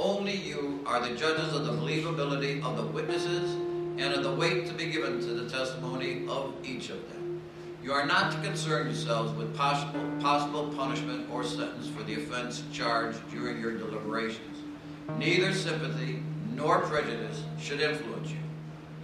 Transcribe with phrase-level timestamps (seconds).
[0.00, 3.54] only you are the judges of the believability of the witnesses
[3.98, 7.42] and of the weight to be given to the testimony of each of them.
[7.82, 12.62] You are not to concern yourselves with possible, possible punishment or sentence for the offense
[12.72, 14.58] charged during your deliberations.
[15.18, 16.22] Neither sympathy
[16.54, 18.38] nor prejudice should influence you.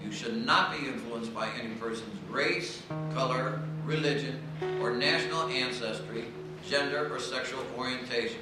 [0.03, 2.83] You should not be influenced by any person's race,
[3.13, 4.41] color, religion,
[4.81, 6.25] or national ancestry,
[6.67, 8.41] gender, or sexual orientation.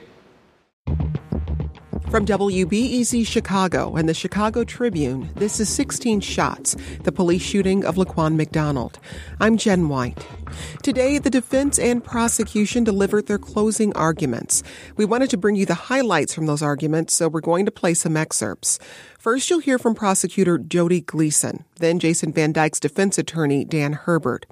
[2.15, 7.97] From WBEZ Chicago and the Chicago Tribune, this is 16 Shots, the police shooting of
[7.97, 9.01] Laquan McDonald.
[9.41, 10.25] I'm Jen White.
[10.85, 14.63] Today, the defense and prosecution delivered their closing arguments.
[14.97, 17.95] We wanted to bring you the highlights from those arguments, so we're going to play
[17.95, 18.79] some excerpts.
[19.19, 24.47] First, you'll hear from prosecutor Jody Gleason, then Jason Van Dyke's defense attorney Dan Herbert.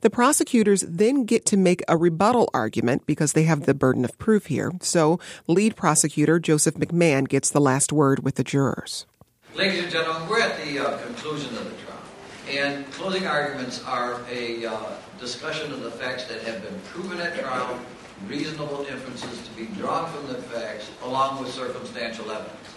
[0.00, 4.16] The prosecutors then get to make a rebuttal argument because they have the burden of
[4.18, 4.72] proof here.
[4.80, 9.06] So, lead prosecutor Joseph McMahon gets the last word with the jurors.
[9.54, 12.02] Ladies and gentlemen, we're at the uh, conclusion of the trial,
[12.50, 14.76] and closing arguments are a uh,
[15.20, 17.78] discussion of the facts that have been proven at trial,
[18.26, 22.74] reasonable inferences to be drawn from the facts, along with circumstantial evidence.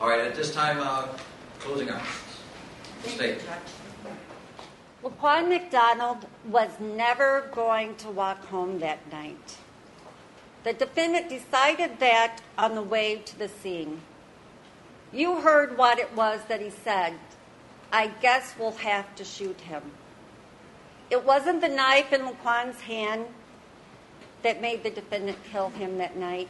[0.00, 1.08] All right, at this time, uh,
[1.58, 2.22] closing arguments.
[3.04, 3.40] State.
[5.06, 9.56] Laquan McDonald was never going to walk home that night.
[10.64, 14.00] The defendant decided that on the way to the scene.
[15.12, 17.14] You heard what it was that he said.
[17.92, 19.82] I guess we'll have to shoot him.
[21.08, 23.26] It wasn't the knife in Laquan's hand
[24.42, 26.48] that made the defendant kill him that night.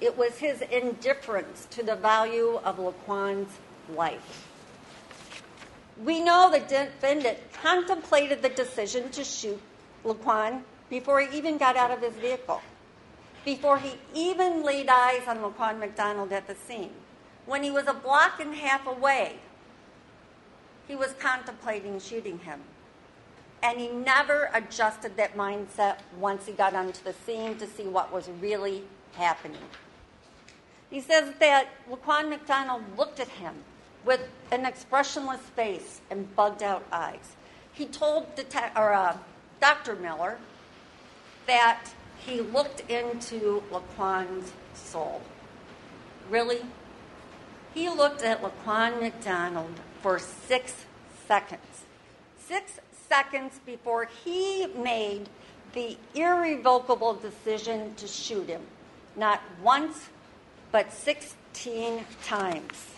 [0.00, 3.58] It was his indifference to the value of Laquan's
[3.94, 4.47] life.
[6.04, 9.60] We know the defendant contemplated the decision to shoot
[10.04, 12.62] Laquan before he even got out of his vehicle,
[13.44, 16.92] before he even laid eyes on Laquan McDonald at the scene.
[17.46, 19.36] When he was a block and a half away,
[20.86, 22.60] he was contemplating shooting him.
[23.60, 28.12] And he never adjusted that mindset once he got onto the scene to see what
[28.12, 28.84] was really
[29.14, 29.60] happening.
[30.90, 33.54] He says that Laquan McDonald looked at him
[34.08, 37.36] with an expressionless face and bugged out eyes.
[37.74, 38.26] He told
[38.74, 39.18] or, uh,
[39.60, 39.96] Dr.
[39.96, 40.38] Miller
[41.46, 45.20] that he looked into Laquan's soul.
[46.30, 46.62] Really?
[47.74, 50.86] He looked at Laquan McDonald for six
[51.26, 51.84] seconds.
[52.38, 52.80] Six
[53.10, 55.28] seconds before he made
[55.74, 58.62] the irrevocable decision to shoot him.
[59.16, 60.08] Not once,
[60.72, 62.97] but 16 times.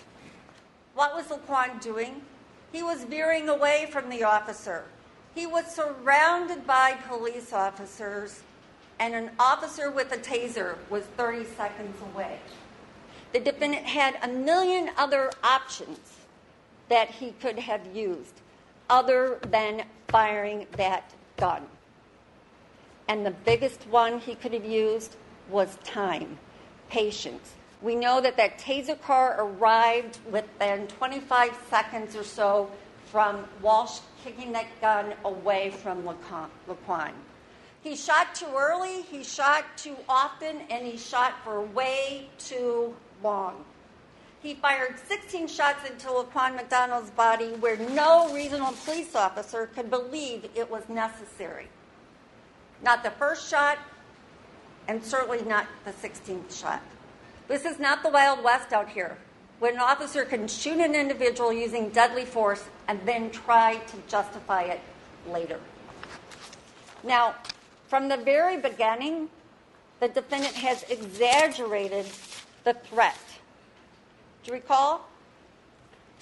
[0.95, 2.23] What was Laquan doing?
[2.73, 4.85] He was veering away from the officer.
[5.35, 8.43] He was surrounded by police officers,
[8.99, 12.39] and an officer with a taser was 30 seconds away.
[13.33, 15.99] The defendant had a million other options
[16.89, 18.41] that he could have used
[18.89, 21.63] other than firing that gun.
[23.09, 25.17] And the biggest one he could have used
[25.49, 26.39] was time,
[26.89, 27.55] patience.
[27.83, 32.71] We know that that taser car arrived within 25 seconds or so
[33.07, 37.13] from Walsh kicking that gun away from Laquan.
[37.83, 43.65] He shot too early, he shot too often, and he shot for way too long.
[44.43, 50.49] He fired 16 shots into Laquan McDonald's body where no reasonable police officer could believe
[50.55, 51.69] it was necessary.
[52.83, 53.79] Not the first shot,
[54.89, 56.83] and certainly not the 16th shot.
[57.51, 59.19] This is not the Wild West out here,
[59.59, 64.63] when an officer can shoot an individual using deadly force and then try to justify
[64.63, 64.81] it
[65.29, 65.59] later.
[67.03, 67.35] Now,
[67.89, 69.31] from the very beginning,
[69.99, 72.07] the defendant has exaggerated
[72.63, 73.19] the threat.
[74.45, 75.09] Do you recall?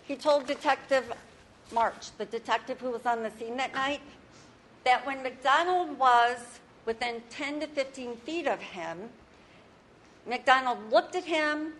[0.04, 1.12] He told Detective
[1.72, 4.00] March, the detective who was on the scene that night,
[4.84, 6.38] that when McDonald was
[6.86, 9.10] within 10 to 15 feet of him,
[10.28, 11.72] McDonald looked at him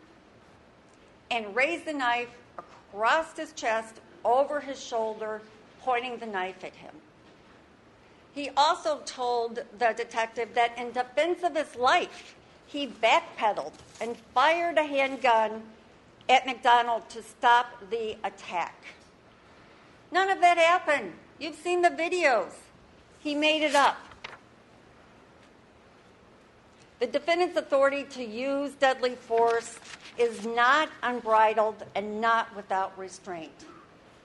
[1.31, 5.43] and raised the knife across his chest over his shoulder,
[5.81, 6.95] pointing the knife at him.
[8.35, 12.37] He also told the detective that in defense of his life,
[12.67, 15.63] he backpedaled and fired a handgun
[16.29, 18.85] at McDonald to stop the attack.
[20.11, 21.13] None of that happened.
[21.39, 22.53] You've seen the videos.
[23.21, 23.99] He made it up.
[26.99, 29.79] The defendant's authority to use deadly force
[30.19, 33.67] is not unbridled and not without restraint.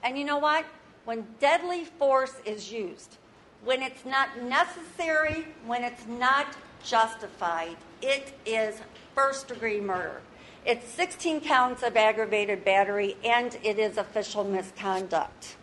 [0.03, 0.65] And you know what?
[1.05, 3.17] When deadly force is used,
[3.63, 6.47] when it's not necessary, when it's not
[6.83, 8.81] justified, it is
[9.13, 10.21] first degree murder.
[10.65, 15.57] It's 16 counts of aggravated battery, and it is official misconduct.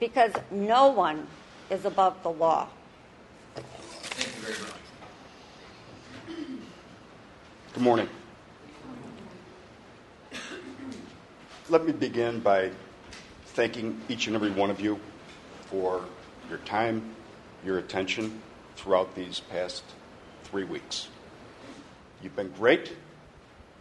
[0.00, 1.28] Because no one
[1.70, 2.66] is above the law.
[3.54, 4.83] Thank you very much.
[7.74, 8.08] Good morning.
[11.68, 12.70] Let me begin by
[13.46, 15.00] thanking each and every one of you
[15.62, 16.04] for
[16.48, 17.02] your time,
[17.64, 18.40] your attention
[18.76, 19.82] throughout these past
[20.44, 21.08] three weeks.
[22.22, 22.96] You've been great,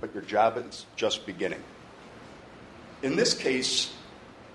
[0.01, 1.61] but your job is just beginning.
[3.03, 3.93] In this case,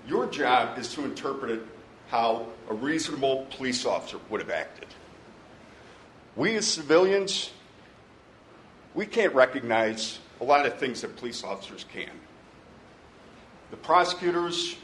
[0.05, 1.61] your job is to interpret it
[2.09, 4.87] how a reasonable police officer would have acted.
[6.35, 7.51] We as civilians,
[8.95, 12.09] we can't recognize a lot of things that police officers can.
[13.71, 14.75] The prosecutors,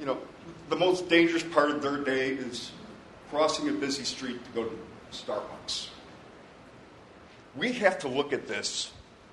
[0.00, 0.18] you know,
[0.68, 2.72] the most dangerous part of their day is
[3.30, 4.78] crossing a busy street to go to
[5.12, 5.88] Starbucks.
[7.56, 8.92] We have to look at this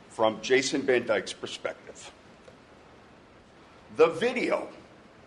[0.10, 2.12] from Jason Van Dyke's perspective.
[3.96, 4.68] The video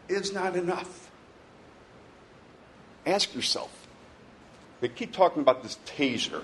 [0.08, 1.11] is not enough.
[3.06, 3.88] Ask yourself.
[4.81, 6.43] They keep talking about this taser.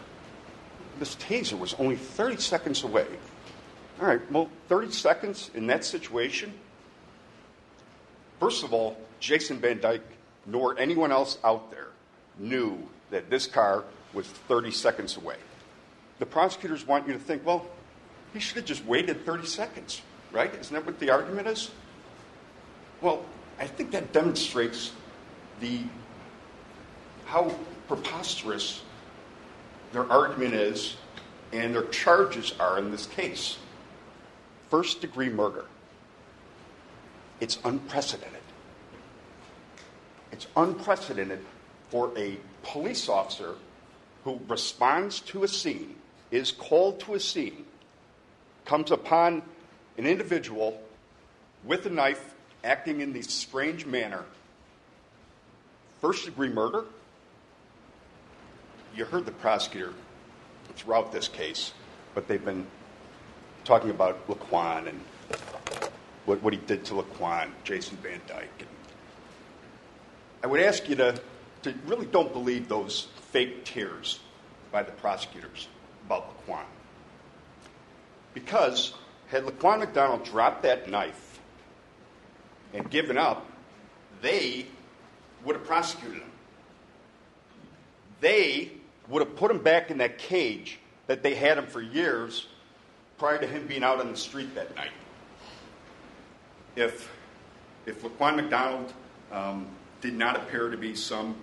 [0.98, 3.06] This taser was only 30 seconds away.
[4.00, 6.52] All right, well, 30 seconds in that situation?
[8.40, 10.02] First of all, Jason Van Dyke
[10.46, 11.88] nor anyone else out there
[12.38, 12.78] knew
[13.10, 13.84] that this car
[14.14, 15.36] was 30 seconds away.
[16.18, 17.66] The prosecutors want you to think, well,
[18.32, 20.02] he should have just waited 30 seconds,
[20.32, 20.52] right?
[20.54, 21.70] Isn't that what the argument is?
[23.00, 23.24] Well,
[23.58, 24.92] I think that demonstrates
[25.60, 25.80] the
[27.26, 27.54] how
[27.86, 28.82] preposterous
[29.92, 30.96] their argument is
[31.52, 33.58] and their charges are in this case.
[34.70, 35.64] First degree murder.
[37.40, 38.42] It's unprecedented.
[40.32, 41.40] It's unprecedented
[41.88, 43.54] for a police officer
[44.24, 45.94] who responds to a scene,
[46.30, 47.64] is called to a scene,
[48.66, 49.42] comes upon
[49.96, 50.80] an individual
[51.64, 54.24] with a knife acting in this strange manner.
[56.00, 56.84] First degree murder.
[58.98, 59.94] You heard the prosecutor
[60.74, 61.72] throughout this case,
[62.16, 62.66] but they've been
[63.62, 65.00] talking about Laquan and
[66.24, 68.50] what, what he did to Laquan, Jason Van Dyke.
[68.58, 68.68] And
[70.42, 71.20] I would ask you to,
[71.62, 74.18] to really don't believe those fake tears
[74.72, 75.68] by the prosecutors
[76.04, 76.64] about Laquan.
[78.34, 78.94] Because
[79.28, 81.38] had Laquan McDonald dropped that knife
[82.74, 83.48] and given up,
[84.22, 84.66] they
[85.44, 86.32] would have prosecuted him.
[88.20, 88.72] They
[89.08, 92.46] would have put him back in that cage that they had him for years
[93.18, 94.90] prior to him being out on the street that night.
[96.76, 97.10] If,
[97.86, 98.92] if Laquan McDonald
[99.32, 99.66] um,
[100.00, 101.34] did not appear to be some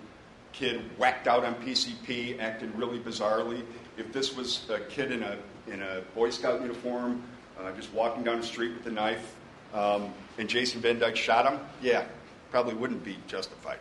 [0.53, 3.63] kid whacked out on PCP, acting really bizarrely,
[3.97, 5.37] if this was a kid in a,
[5.67, 7.21] in a Boy Scout uniform,
[7.59, 9.35] uh, just walking down the street with a knife,
[9.73, 12.05] um, and Jason Van Dyke shot him, yeah,
[12.51, 13.79] probably wouldn't be justified.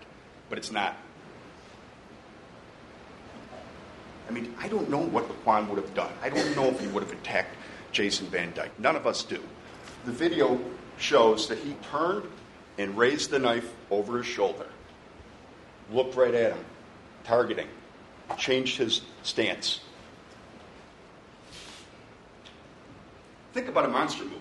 [0.49, 0.97] But it's not.
[4.29, 6.13] I mean, I don't know what Laquan would have done.
[6.23, 7.55] I don't know if he would have attacked
[7.93, 8.79] Jason Van Dyke.
[8.79, 9.43] None of us do.
[10.05, 10.61] The video
[10.99, 12.29] shows that he turned
[12.79, 14.67] and raised the knife over his shoulder,
[15.93, 16.65] looked right at him,
[17.25, 17.69] targeting,
[18.37, 19.81] changed his stance.
[23.53, 24.37] Think about a monster movie.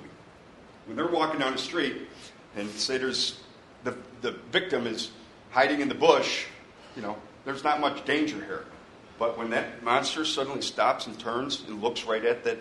[0.87, 2.07] When they're walking down the street
[2.55, 3.39] and say there's
[3.83, 5.11] the, the victim is
[5.51, 6.45] hiding in the bush,
[6.95, 8.65] you know, there's not much danger here.
[9.23, 12.57] But when that monster suddenly stops and turns and looks right at that,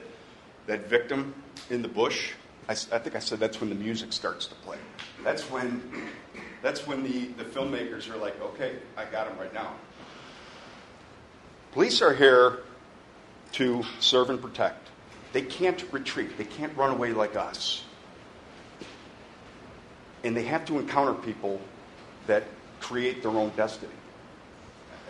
[0.69, 1.35] that victim
[1.71, 2.35] in the bush,
[2.69, 4.79] I, I think I said that's when the music starts to play.
[5.25, 5.83] That's when,
[6.63, 9.75] that's when the, the filmmakers are like, okay, I got him right now.
[11.73, 12.61] Police are here
[13.55, 14.89] to serve and protect.
[15.33, 17.83] They can't retreat, they can't run away like us.
[20.23, 21.61] And they have to encounter people
[22.29, 22.45] that
[22.79, 23.91] create their own destiny.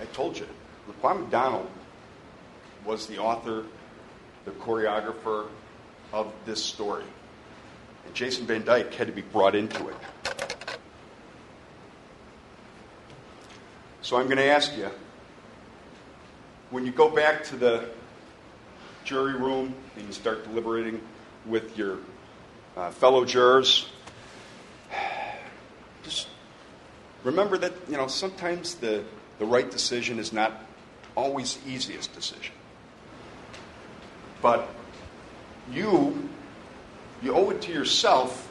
[0.00, 0.46] I told you,
[0.88, 1.70] Laquan McDonald
[2.84, 3.64] was the author,
[4.44, 5.48] the choreographer
[6.12, 7.04] of this story.
[8.04, 9.96] And Jason Van Dyke had to be brought into it.
[14.02, 14.90] So I'm going to ask you
[16.70, 17.84] when you go back to the
[19.04, 21.00] jury room and you start deliberating
[21.46, 21.98] with your
[22.76, 23.86] uh, fellow jurors,
[26.02, 26.28] just
[27.24, 29.04] remember that you know sometimes the,
[29.38, 30.52] the right decision is not
[31.14, 32.54] always the easiest decision.
[34.40, 34.68] But
[35.70, 36.28] you
[37.22, 38.50] you owe it to yourself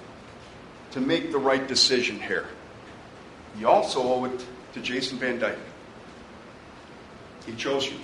[0.91, 2.48] to make the right decision here.
[3.60, 5.58] You also owe it to Jason Van Dyke.
[7.46, 7.98] He chose you.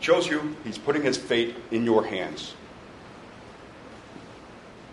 [0.00, 2.54] shows you he's putting his fate in your hands.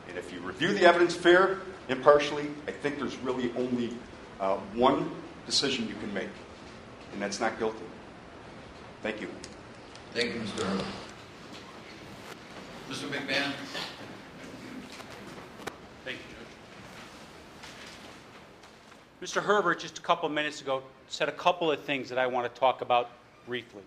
[0.09, 3.93] And if you review the evidence fair, impartially, I think there's really only
[4.39, 5.11] uh, one
[5.45, 6.29] decision you can make,
[7.13, 7.85] and that's not guilty.
[9.03, 9.27] Thank you.
[10.13, 10.63] Thank you, Mr.
[10.63, 10.85] Herbert.
[12.89, 13.07] Mr.
[13.09, 13.51] McMahon?
[16.05, 16.23] Thank you,
[19.21, 19.31] Judge.
[19.31, 19.41] Mr.
[19.43, 22.51] Herbert, just a couple of minutes ago, said a couple of things that I want
[22.51, 23.09] to talk about
[23.45, 23.83] briefly.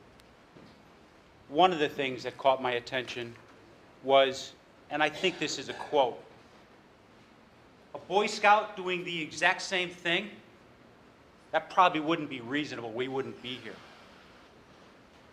[1.48, 3.34] One of the things that caught my attention
[4.04, 4.52] was,
[4.90, 6.22] and I think this is a quote,
[7.94, 10.28] a Boy Scout doing the exact same thing,
[11.52, 12.90] that probably wouldn't be reasonable.
[12.92, 13.74] We wouldn't be here.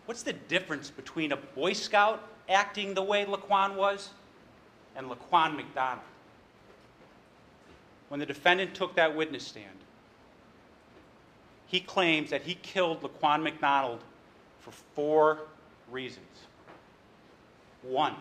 [0.05, 4.09] What's the difference between a Boy Scout acting the way Laquan was
[4.95, 6.05] and Laquan McDonald?
[8.09, 9.65] When the defendant took that witness stand,
[11.67, 13.99] he claims that he killed Laquan McDonald
[14.59, 15.39] for four
[15.91, 16.25] reasons.
[17.81, 18.15] One,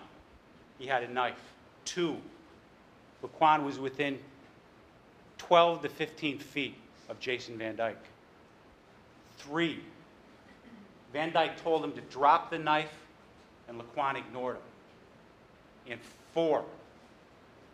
[0.79, 1.53] he had a knife.
[1.85, 2.17] Two,
[3.23, 4.19] Laquan was within
[5.39, 6.77] 12 to 15 feet
[7.09, 8.03] of Jason Van Dyke.
[9.39, 9.81] Three,
[11.13, 12.93] Van Dyke told him to drop the knife,
[13.69, 14.63] and Laquan ignored him.
[15.93, 16.01] And
[16.33, 16.65] four,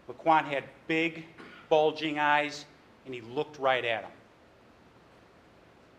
[0.08, 1.24] Laquan had big,
[1.68, 2.64] bulging eyes,
[3.06, 4.10] and he looked right at him.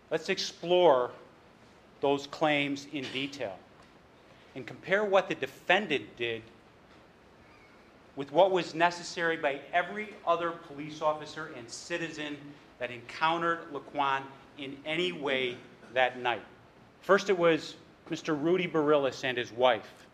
[0.09, 1.11] Let's explore
[2.01, 3.57] those claims in detail
[4.55, 6.41] and compare what the defendant did
[8.21, 12.37] with what was necessary by every other police officer and citizen
[12.77, 14.21] that encountered Laquan
[14.59, 15.57] in any way
[15.95, 16.43] that night.
[17.01, 17.77] First, it was
[18.11, 18.39] Mr.
[18.39, 20.05] Rudy Barillas and his wife.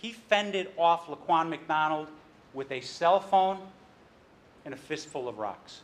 [0.00, 2.06] He fended off Laquan McDonald
[2.52, 3.58] with a cell phone
[4.64, 5.80] and a fistful of rocks.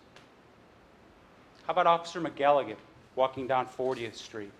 [1.66, 2.76] How about Officer McElligott
[3.16, 4.52] walking down 40th Street?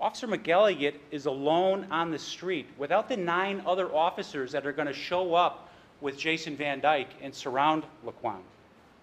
[0.00, 4.86] Officer McElligott is alone on the street without the nine other officers that are going
[4.86, 5.68] to show up
[6.00, 8.38] with Jason Van Dyke and surround Laquan.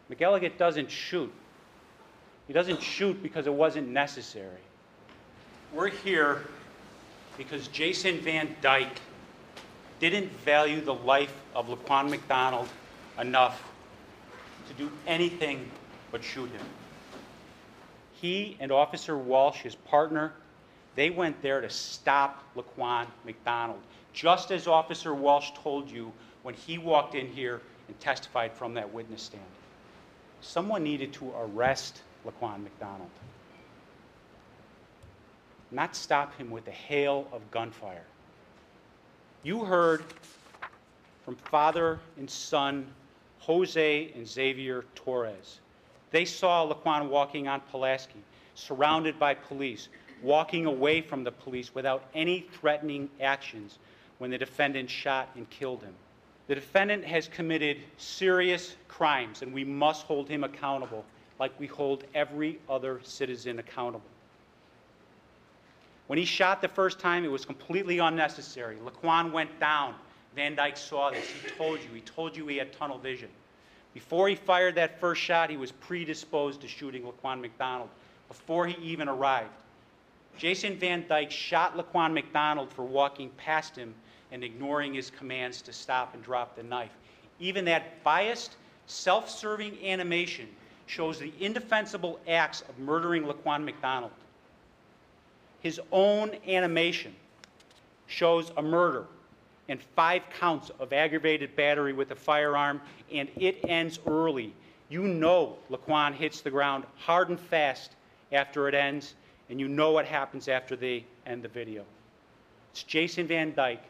[0.10, 1.32] McElligott doesn't shoot.
[2.48, 4.62] He doesn't shoot because it wasn't necessary.
[5.74, 6.46] We're here
[7.38, 9.02] because Jason Van Dyke
[10.00, 12.70] didn't value the life of Laquan McDonald
[13.20, 13.62] enough
[14.70, 15.70] to do anything
[16.12, 16.66] but shoot him.
[18.14, 20.34] He and Officer Walsh, his partner,
[20.96, 23.82] they went there to stop Laquan McDonald,
[24.14, 26.12] just as Officer Walsh told you
[26.44, 29.44] when he walked in here and testified from that witness stand.
[30.42, 33.10] Someone needed to arrest Laquan McDonald,
[35.72, 38.06] not stop him with a hail of gunfire.
[39.44, 40.04] You heard
[41.24, 42.88] from father and son,
[43.40, 45.60] Jose and Xavier Torres.
[46.12, 48.24] They saw Laquan walking on Pulaski,
[48.54, 49.90] surrounded by police,
[50.22, 53.80] walking away from the police without any threatening actions
[54.18, 55.94] when the defendant shot and killed him.
[56.48, 61.04] The defendant has committed serious crimes, and we must hold him accountable
[61.40, 64.06] like we hold every other citizen accountable.
[66.08, 68.78] When he shot the first time, it was completely unnecessary.
[68.78, 69.96] Laquan went down.
[70.36, 71.28] Van Dyke saw this.
[71.28, 71.90] He told you.
[71.94, 73.30] He told you he had tunnel vision.
[73.94, 77.90] Before he fired that first shot, he was predisposed to shooting Laquan McDonald
[78.28, 79.50] before he even arrived.
[80.38, 83.94] Jason Van Dyke shot Laquan McDonald for walking past him
[84.32, 86.92] and ignoring his commands to stop and drop the knife.
[87.40, 88.56] Even that biased,
[88.88, 90.48] self serving animation
[90.88, 94.12] shows the indefensible acts of murdering Laquan McDonald.
[95.62, 97.16] His own animation
[98.08, 99.06] shows a murder
[99.68, 102.80] and five counts of aggravated battery with a firearm,
[103.12, 104.54] and it ends early.
[104.90, 107.94] You know Laquan hits the ground hard and fast
[108.32, 109.16] after it ends,
[109.50, 111.84] and you know what happens after they end the video.
[112.72, 113.84] It's Jason Van Dyke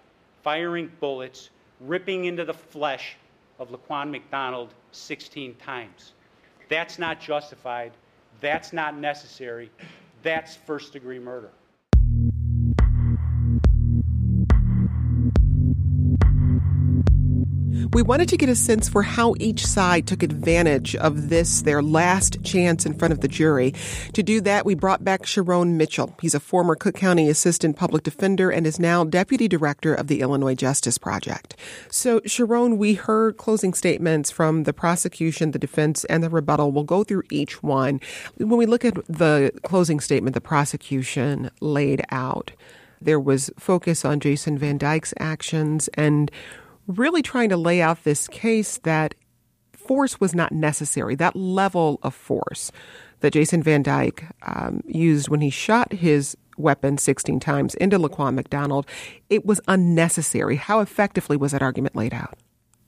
[0.44, 1.50] firing bullets,
[1.82, 3.16] ripping into the flesh
[3.60, 6.14] of Laquan McDonald 16 times.
[6.70, 7.92] That's not justified.
[8.42, 9.72] That's not necessary.
[10.24, 11.50] That's first degree murder.
[17.96, 21.82] We wanted to get a sense for how each side took advantage of this, their
[21.82, 23.74] last chance in front of the jury.
[24.12, 26.14] To do that, we brought back Sharone Mitchell.
[26.22, 30.20] He's a former Cook County Assistant Public Defender and is now Deputy Director of the
[30.20, 31.56] Illinois Justice Project.
[31.90, 36.74] So, Sharone, we heard closing statements from the prosecution, the defense, and the rebuttal.
[36.74, 38.02] We'll go through each one.
[38.36, 42.52] When we look at the closing statement the prosecution laid out,
[43.00, 46.30] there was focus on Jason Van Dyke's actions and
[46.88, 49.15] really trying to lay out this case that
[49.74, 52.72] force was not necessary, that level of force
[53.22, 58.36] that Jason Van Dyke um, used when he shot his weapon 16 times into Laquan
[58.36, 58.86] McDonald,
[59.30, 60.56] it was unnecessary.
[60.56, 62.38] How effectively was that argument laid out?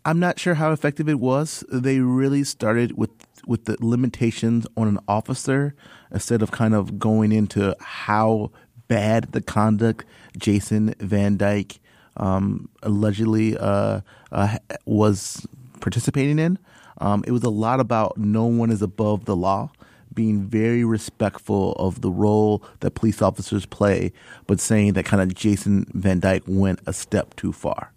[0.06, 1.66] I'm not sure how effective it was.
[1.70, 3.10] They really started with
[3.46, 5.74] with the limitations on an officer
[6.12, 8.51] instead of kind of going into how
[8.88, 10.06] bad the conduct
[10.38, 11.80] Jason Van Dyke
[12.18, 15.48] um, allegedly uh, uh, was
[15.80, 16.60] participating in.
[17.00, 19.72] Um, it was a lot about no one is above the law,
[20.14, 24.12] being very respectful of the role that police officers play,
[24.48, 27.92] but saying that kind of Jason Van Dyke went a step too far.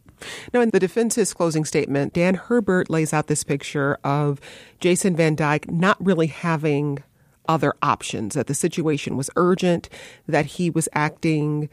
[0.53, 4.39] Now, in the defense's closing statement, Dan Herbert lays out this picture of
[4.79, 7.03] Jason Van Dyke not really having
[7.49, 9.89] other options, that the situation was urgent,
[10.29, 11.69] that he was acting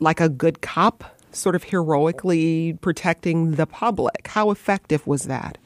[0.00, 4.28] like a good cop, sort of heroically protecting the public.
[4.28, 5.58] How effective was that?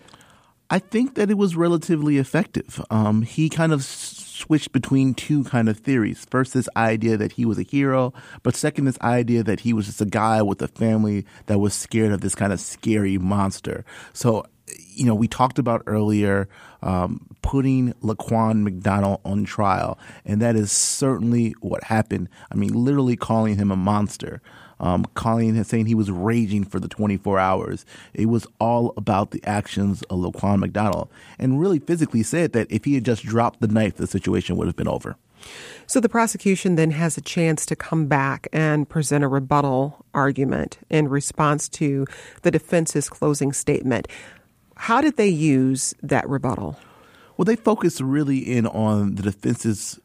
[0.71, 2.83] I think that it was relatively effective.
[2.91, 6.27] Um, he kind of switched between two kind of theories.
[6.31, 9.87] First, this idea that he was a hero, but second, this idea that he was
[9.87, 13.85] just a guy with a family that was scared of this kind of scary monster.
[14.15, 14.47] So,
[14.89, 16.49] you know, we talked about earlier
[16.83, 22.29] um, putting Laquan McDonald on trial, and that is certainly what happened.
[22.51, 24.41] I mean, literally calling him a monster
[24.81, 27.85] um, calling him saying he was raging for the 24 hours.
[28.13, 32.85] It was all about the actions of Laquan McDonald, and really physically said that if
[32.85, 35.17] he had just dropped the knife, the situation would have been over.
[35.87, 40.79] So the prosecution then has a chance to come back and present a rebuttal argument
[40.89, 42.07] in response to
[42.43, 44.09] the defense's closing statement.
[44.77, 46.79] How did they use that rebuttal?
[47.37, 50.01] Well, they focused really in on the defense's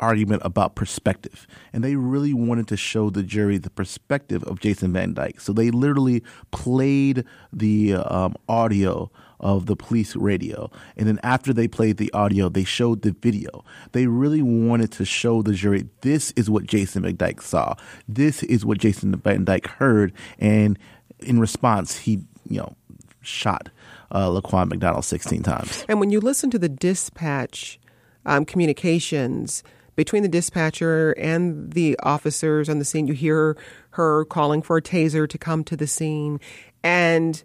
[0.00, 1.46] argument about perspective.
[1.72, 5.40] And they really wanted to show the jury the perspective of Jason Van Dyke.
[5.40, 9.10] So they literally played the um, audio
[9.40, 10.70] of the police radio.
[10.96, 13.64] And then after they played the audio, they showed the video.
[13.92, 17.74] They really wanted to show the jury this is what Jason Van Dyke saw.
[18.08, 20.12] This is what Jason Van Dyke heard.
[20.38, 20.78] And
[21.20, 22.76] in response, he, you know,
[23.20, 23.68] shot
[24.10, 25.84] uh, Laquan McDonald 16 times.
[25.88, 27.78] And when you listen to the dispatch
[28.24, 29.62] um, communications,
[29.96, 33.06] between the dispatcher and the officers on the scene.
[33.06, 33.56] You hear
[33.90, 36.38] her calling for a taser to come to the scene.
[36.84, 37.42] And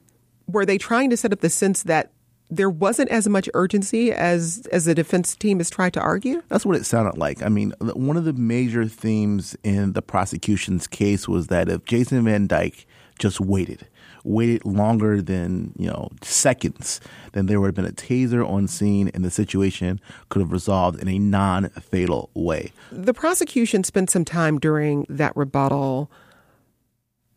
[0.47, 2.11] were they trying to set up the sense that
[2.49, 6.43] there wasn't as much urgency as as the defense team has tried to argue?
[6.49, 7.41] That's what it sounded like.
[7.41, 12.23] I mean, one of the major themes in the prosecution's case was that if Jason
[12.25, 12.85] Van Dyke
[13.17, 13.87] just waited,
[14.23, 16.99] waited longer than, you know, seconds,
[17.33, 21.01] then there would have been a taser on scene and the situation could have resolved
[21.01, 22.71] in a non fatal way.
[22.91, 26.11] The prosecution spent some time during that rebuttal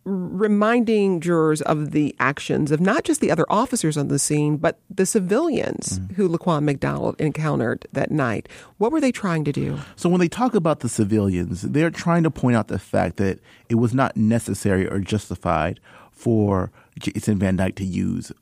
[0.04, 4.78] reminding jurors of the actions of not just the other officers on the scene, but
[4.90, 6.14] the civilians mm-hmm.
[6.14, 8.48] who Laquan McDonald encountered that night.
[8.76, 9.78] What were they trying to do?
[9.96, 13.38] So, when they talk about the civilians, they're trying to point out the fact that
[13.68, 15.80] it was not necessary or justified
[16.24, 18.32] for Jason Van Dyke to use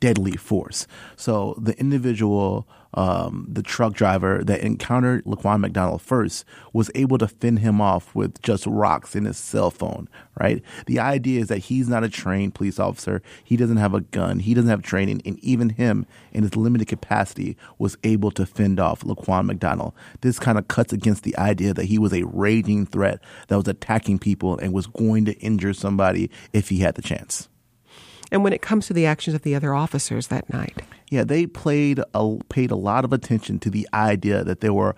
[0.00, 0.86] deadly force.
[1.16, 7.28] So the individual, um, the truck driver that encountered Laquan McDonald first was able to
[7.28, 10.08] fend him off with just rocks in his cell phone,
[10.40, 10.62] right?
[10.86, 13.22] The idea is that he's not a trained police officer.
[13.44, 14.38] He doesn't have a gun.
[14.38, 15.22] He doesn't have training.
[15.24, 19.92] And even him, in his limited capacity, was able to fend off Laquan McDonald.
[20.22, 23.68] This kind of cuts against the idea that he was a raging threat that was
[23.68, 27.48] attacking people and was going to injure somebody if he had the chance
[28.30, 30.82] and when it comes to the actions of the other officers that night.
[31.10, 34.96] Yeah, they played a, paid a lot of attention to the idea that there were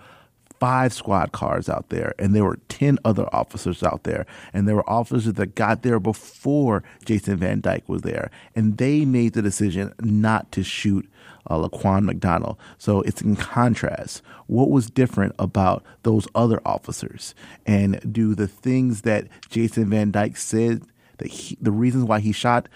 [0.58, 4.74] five squad cars out there and there were 10 other officers out there and there
[4.74, 9.42] were officers that got there before Jason Van Dyke was there and they made the
[9.42, 11.08] decision not to shoot
[11.48, 12.58] uh, Laquan McDonald.
[12.76, 14.22] So it's in contrast.
[14.46, 17.34] What was different about those other officers?
[17.66, 20.82] And do the things that Jason Van Dyke said
[21.18, 22.68] that he, the reasons why he shot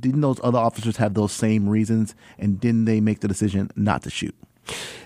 [0.00, 4.02] didn't those other officers have those same reasons and didn't they make the decision not
[4.02, 4.34] to shoot?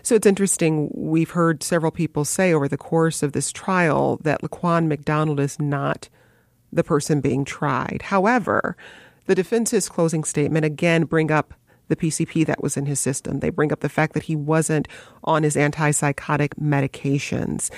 [0.02, 0.90] So it's interesting.
[0.94, 5.58] We've heard several people say over the course of this trial that Laquan McDonald is
[5.58, 6.08] not
[6.72, 8.02] the person being tried.
[8.02, 8.76] However,
[9.26, 11.54] the defense's closing statement again bring up
[11.88, 13.40] the PCP that was in his system.
[13.40, 14.88] They bring up the fact that he wasn't
[15.24, 17.70] on his antipsychotic medications.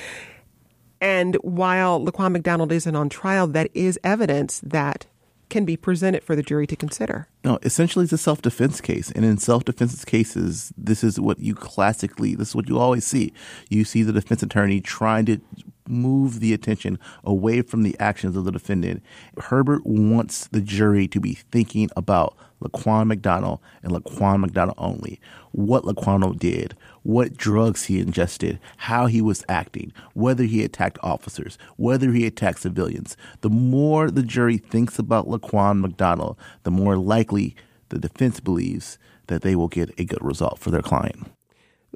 [1.00, 5.07] And while Laquan McDonald isn't on trial, that is evidence that
[5.50, 7.28] can be presented for the jury to consider.
[7.44, 9.10] No, essentially it's a self-defense case.
[9.10, 13.32] And in self-defense cases, this is what you classically, this is what you always see.
[13.68, 15.40] You see the defense attorney trying to
[15.88, 19.02] move the attention away from the actions of the defendant.
[19.38, 25.20] Herbert wants the jury to be thinking about Laquan McDonald and Laquan McDonald only.
[25.52, 31.58] What Laquan did, what drugs he ingested, how he was acting, whether he attacked officers,
[31.76, 33.16] whether he attacked civilians.
[33.40, 37.56] The more the jury thinks about Laquan McDonald, the more likely
[37.88, 41.30] the defense believes that they will get a good result for their client.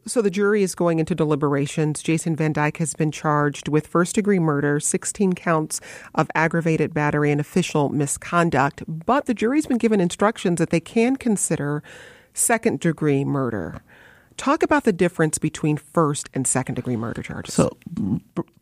[0.06, 2.02] So the jury is going into deliberations.
[2.02, 5.80] Jason Van Dyke has been charged with first degree murder, 16 counts
[6.14, 11.16] of aggravated battery and official misconduct, but the jury's been given instructions that they can
[11.16, 11.82] consider
[12.34, 13.82] second degree murder.
[14.36, 17.54] Talk about the difference between first and second degree murder charges.
[17.54, 17.76] So,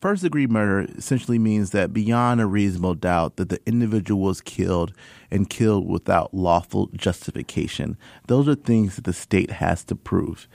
[0.01, 4.93] first degree murder essentially means that beyond a reasonable doubt that the individual was killed
[5.31, 7.97] and killed without lawful justification.
[8.27, 10.47] Those are things that the state has to prove.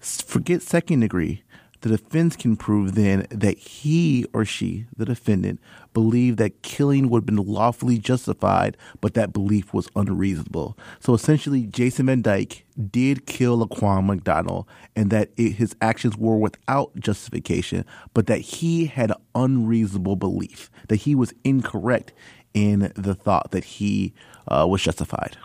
[0.00, 1.42] Forget second degree.
[1.82, 5.60] The defense can prove then that he or she, the defendant,
[5.94, 10.76] believed that killing would have been lawfully justified, but that belief was unreasonable.
[10.98, 16.36] So essentially, Jason Van Dyke did kill Laquan McDonald and that it, his actions were
[16.36, 22.12] without justification, but that he had unreasonable belief, that he was incorrect
[22.52, 24.12] in the thought that he
[24.48, 25.36] uh, was justified.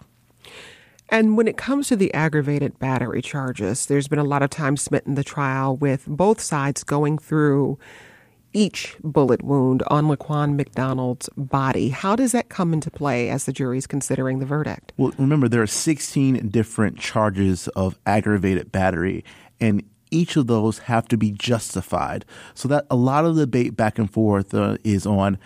[1.09, 4.75] And when it comes to the aggravated battery charges, there's been a lot of time
[4.77, 7.77] spent in the trial with both sides going through
[8.53, 11.89] each bullet wound on Laquan McDonald's body.
[11.89, 14.93] How does that come into play as the jury's considering the verdict?
[14.97, 19.25] Well, remember, there are 16 different charges of aggravated battery,
[19.59, 22.23] and each of those have to be justified.
[22.53, 25.37] So that a lot of the debate back and forth uh, is on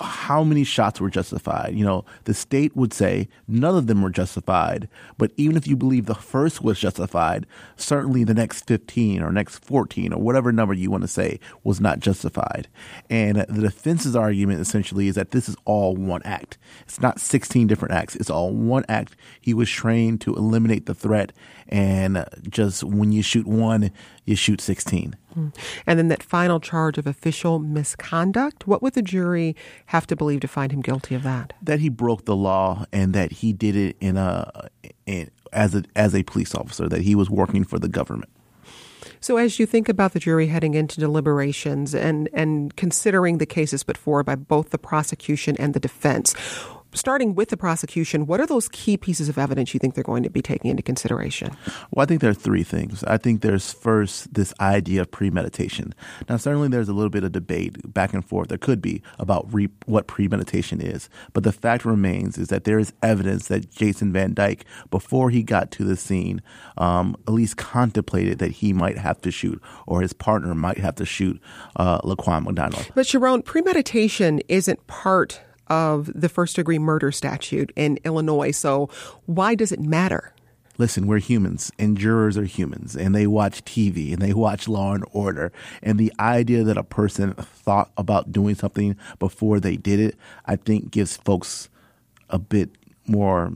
[0.00, 1.74] how many shots were justified.
[1.74, 5.76] You know, the state would say none of them were justified, but even if you
[5.76, 10.74] believe the first was justified, certainly the next 15 or next 14 or whatever number
[10.74, 12.68] you want to say was not justified.
[13.08, 16.58] And the defense's argument essentially is that this is all one act.
[16.82, 18.16] It's not 16 different acts.
[18.16, 19.16] It's all one act.
[19.40, 21.32] He was trained to eliminate the threat
[21.68, 23.90] and just when you shoot one,
[24.28, 25.16] you shoot 16.
[25.86, 29.54] And then that final charge of official misconduct, what would the jury
[29.86, 31.52] have to believe to find him guilty of that?
[31.62, 34.68] That he broke the law and that he did it in a
[35.06, 38.30] in, as a as a police officer, that he was working for the government.
[39.20, 43.82] So, as you think about the jury heading into deliberations and, and considering the cases
[43.82, 46.34] put forward by both the prosecution and the defense,
[46.92, 50.22] starting with the prosecution, what are those key pieces of evidence you think they're going
[50.22, 51.56] to be taking into consideration?
[51.90, 53.04] Well, I think there are three things.
[53.04, 55.94] I think there's first this idea of premeditation.
[56.28, 58.48] Now, certainly there's a little bit of debate back and forth.
[58.48, 62.78] There could be about re- what premeditation is, but the fact remains is that there
[62.78, 66.42] is evidence that Jason Van Dyke, before he got to the scene,
[66.76, 70.94] um, at least contemplated that he might have to shoot or his partner might have
[70.96, 71.40] to shoot
[71.76, 72.90] uh, Laquan McDonald.
[72.94, 78.50] But Sharone, premeditation isn't part of the first degree murder statute in Illinois.
[78.50, 78.88] So
[79.26, 80.32] why does it matter?
[80.78, 84.94] listen, we're humans and jurors are humans and they watch TV and they watch Law
[84.94, 85.52] and Order.
[85.82, 90.56] And the idea that a person thought about doing something before they did it, I
[90.56, 91.68] think gives folks
[92.30, 92.70] a bit
[93.06, 93.52] more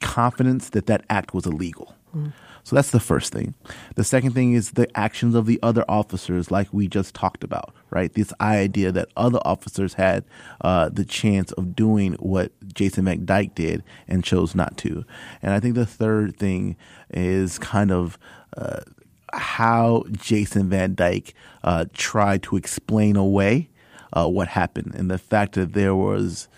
[0.00, 1.94] confidence that that act was illegal.
[2.16, 2.32] Mm.
[2.66, 3.54] So that's the first thing.
[3.94, 7.72] The second thing is the actions of the other officers, like we just talked about,
[7.90, 8.12] right?
[8.12, 10.24] This idea that other officers had
[10.62, 15.04] uh, the chance of doing what Jason McDyke did and chose not to.
[15.42, 16.74] And I think the third thing
[17.10, 18.18] is kind of
[18.56, 18.80] uh,
[19.32, 23.70] how Jason Van Dyke uh, tried to explain away
[24.12, 26.48] uh, what happened and the fact that there was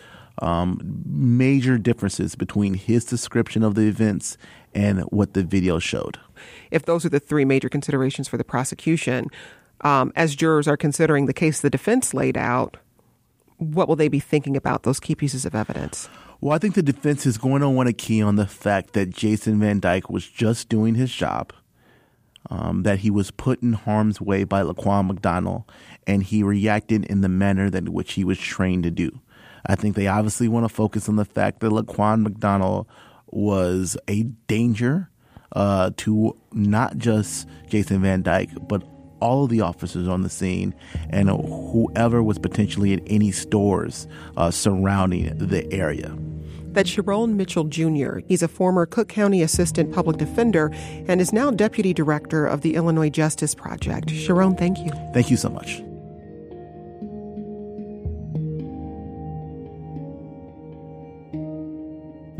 [0.40, 4.38] um, major differences between his description of the events
[4.74, 6.18] and what the video showed.
[6.70, 9.28] If those are the three major considerations for the prosecution,
[9.82, 12.76] um, as jurors are considering the case the defense laid out,
[13.58, 16.08] what will they be thinking about those key pieces of evidence?
[16.40, 19.10] Well, I think the defense is going to want to key on the fact that
[19.10, 21.52] Jason Van Dyke was just doing his job,
[22.48, 25.64] um, that he was put in harm's way by Laquan McDonald,
[26.06, 29.20] and he reacted in the manner that which he was trained to do.
[29.66, 32.86] I think they obviously want to focus on the fact that Laquan McDonald
[33.32, 35.10] was a danger
[35.52, 38.82] uh, to not just Jason Van Dyke, but
[39.20, 40.74] all of the officers on the scene
[41.10, 46.16] and whoever was potentially in any stores uh, surrounding the area.
[46.70, 48.18] That's Sharone Mitchell Jr.
[48.28, 50.70] He's a former Cook County Assistant Public Defender
[51.08, 54.08] and is now Deputy Director of the Illinois Justice Project.
[54.08, 54.90] Sharone, thank you.
[55.12, 55.82] Thank you so much.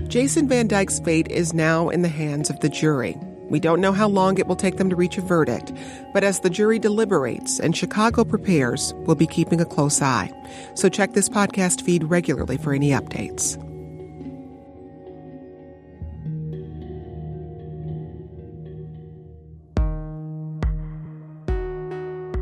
[0.09, 3.15] Jason Van Dyke's fate is now in the hands of the jury.
[3.51, 5.71] We don't know how long it will take them to reach a verdict,
[6.15, 10.33] but as the jury deliberates and Chicago prepares, we'll be keeping a close eye.
[10.75, 13.63] So check this podcast feed regularly for any updates.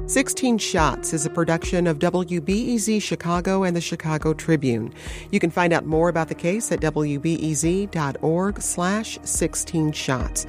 [0.09, 4.95] 16 Shots is a production of WBEZ Chicago and the Chicago Tribune.
[5.33, 10.47] You can find out more about the case at wbez.org slash 16 shots.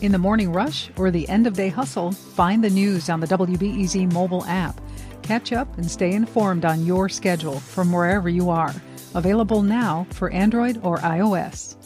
[0.00, 3.26] In the morning rush or the end of day hustle, find the news on the
[3.26, 4.80] WBEZ mobile app.
[5.20, 8.74] Catch up and stay informed on your schedule from wherever you are.
[9.14, 11.76] Available now for Android or iOS.